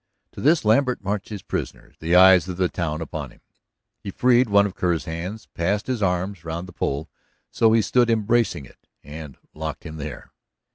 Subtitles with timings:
[0.31, 3.39] To this Lambert marched his prisoner, the eyes of the town on him.
[3.99, 7.07] He freed one of Kerr's hands, passed his arms round the pole
[7.51, 10.33] so he stood embracing it, and locked him there.